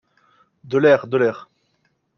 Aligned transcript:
De 0.63 0.79
l’air! 0.79 1.05
de 1.05 1.15
l’air! 1.17 1.47